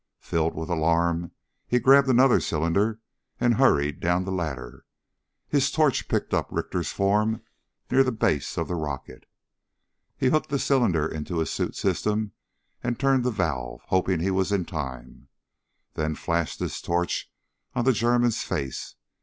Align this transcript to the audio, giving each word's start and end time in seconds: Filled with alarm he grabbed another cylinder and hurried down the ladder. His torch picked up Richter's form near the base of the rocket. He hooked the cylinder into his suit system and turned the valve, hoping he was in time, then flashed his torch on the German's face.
Filled 0.19 0.55
with 0.55 0.67
alarm 0.67 1.29
he 1.67 1.77
grabbed 1.77 2.07
another 2.07 2.39
cylinder 2.39 2.99
and 3.39 3.53
hurried 3.53 3.99
down 3.99 4.25
the 4.25 4.31
ladder. 4.31 4.83
His 5.47 5.69
torch 5.69 6.07
picked 6.07 6.33
up 6.33 6.47
Richter's 6.49 6.91
form 6.91 7.43
near 7.91 8.03
the 8.03 8.11
base 8.11 8.57
of 8.57 8.67
the 8.67 8.73
rocket. 8.73 9.27
He 10.17 10.29
hooked 10.31 10.49
the 10.49 10.57
cylinder 10.57 11.07
into 11.07 11.37
his 11.37 11.51
suit 11.51 11.75
system 11.75 12.31
and 12.83 12.99
turned 12.99 13.23
the 13.23 13.29
valve, 13.29 13.81
hoping 13.89 14.21
he 14.21 14.31
was 14.31 14.51
in 14.51 14.65
time, 14.65 15.27
then 15.93 16.15
flashed 16.15 16.59
his 16.61 16.81
torch 16.81 17.31
on 17.75 17.85
the 17.85 17.93
German's 17.93 18.41
face. 18.41 18.95